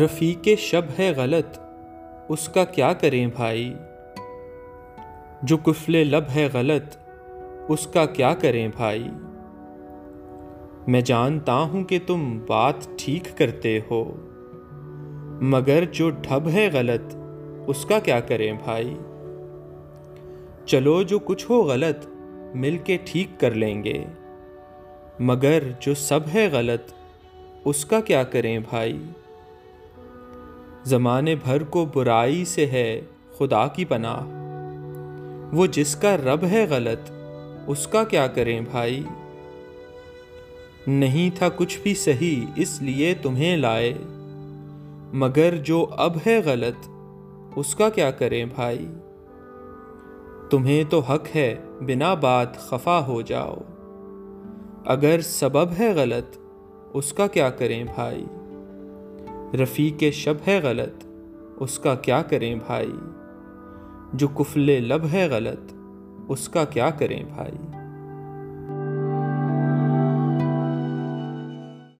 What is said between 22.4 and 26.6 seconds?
مل کے ٹھیک کر لیں گے، مگر جو سب ہے